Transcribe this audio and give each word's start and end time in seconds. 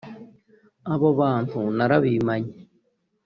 Abo 0.93 1.09
bantu 1.19 1.59
narabimanye 1.77 2.53